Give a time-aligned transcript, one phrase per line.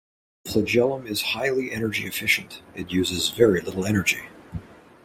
[0.45, 4.29] The flagellum is highly energy efficient and uses very little energy.